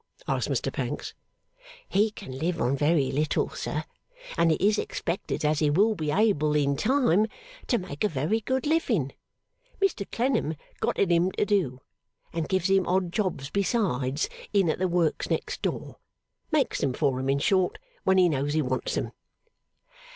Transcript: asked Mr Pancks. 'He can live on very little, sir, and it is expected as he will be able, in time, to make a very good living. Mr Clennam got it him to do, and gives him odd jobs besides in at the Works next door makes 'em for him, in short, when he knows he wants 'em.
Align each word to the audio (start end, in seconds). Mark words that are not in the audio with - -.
asked 0.27 0.49
Mr 0.49 0.73
Pancks. 0.73 1.13
'He 1.87 2.09
can 2.09 2.39
live 2.39 2.59
on 2.59 2.75
very 2.75 3.11
little, 3.11 3.49
sir, 3.49 3.83
and 4.35 4.51
it 4.51 4.59
is 4.59 4.79
expected 4.79 5.45
as 5.45 5.59
he 5.59 5.69
will 5.69 5.93
be 5.93 6.09
able, 6.09 6.55
in 6.55 6.75
time, 6.75 7.27
to 7.67 7.77
make 7.77 8.03
a 8.03 8.07
very 8.09 8.41
good 8.41 8.65
living. 8.65 9.11
Mr 9.79 10.09
Clennam 10.11 10.55
got 10.79 10.97
it 10.97 11.11
him 11.11 11.31
to 11.33 11.45
do, 11.45 11.81
and 12.33 12.49
gives 12.49 12.67
him 12.71 12.87
odd 12.87 13.11
jobs 13.13 13.51
besides 13.51 14.27
in 14.53 14.71
at 14.71 14.79
the 14.79 14.87
Works 14.87 15.29
next 15.29 15.61
door 15.61 15.97
makes 16.51 16.81
'em 16.81 16.93
for 16.93 17.19
him, 17.19 17.29
in 17.29 17.37
short, 17.37 17.77
when 18.03 18.17
he 18.17 18.27
knows 18.27 18.53
he 18.55 18.61
wants 18.63 18.97
'em. 18.97 19.11